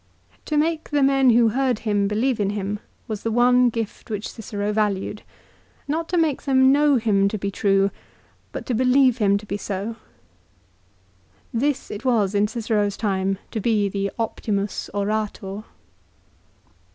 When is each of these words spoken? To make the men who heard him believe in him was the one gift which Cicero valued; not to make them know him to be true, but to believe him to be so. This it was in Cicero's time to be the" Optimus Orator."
To 0.45 0.57
make 0.57 0.89
the 0.89 1.03
men 1.03 1.29
who 1.29 1.49
heard 1.49 1.77
him 1.85 2.07
believe 2.07 2.39
in 2.39 2.49
him 2.49 2.79
was 3.07 3.21
the 3.21 3.29
one 3.29 3.69
gift 3.69 4.09
which 4.09 4.31
Cicero 4.31 4.73
valued; 4.73 5.21
not 5.87 6.09
to 6.09 6.17
make 6.17 6.41
them 6.41 6.71
know 6.71 6.95
him 6.95 7.27
to 7.27 7.37
be 7.37 7.51
true, 7.51 7.91
but 8.51 8.65
to 8.65 8.73
believe 8.73 9.19
him 9.19 9.37
to 9.37 9.45
be 9.45 9.57
so. 9.57 9.97
This 11.53 11.91
it 11.91 12.03
was 12.03 12.33
in 12.33 12.47
Cicero's 12.47 12.97
time 12.97 13.37
to 13.51 13.59
be 13.59 13.89
the" 13.89 14.09
Optimus 14.17 14.89
Orator." 14.91 15.65